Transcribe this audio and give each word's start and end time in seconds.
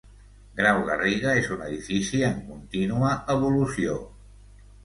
Grau 0.59 0.79
Garriga 0.87 1.35
és 1.41 1.51
un 1.57 1.61
edifici 1.67 2.23
en 2.31 2.41
contínua 2.49 3.15
evolució. 3.37 4.03